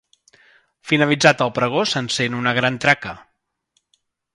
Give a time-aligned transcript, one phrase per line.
[0.93, 3.17] Finalitzat el pregó s'encén una gran traca.